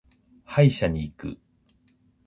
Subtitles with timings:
[0.45, 1.37] 歯医者に行く。